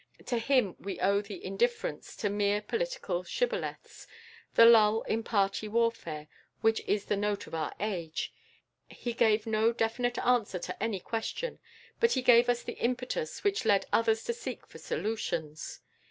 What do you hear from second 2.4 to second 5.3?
political shibboleths, the lull in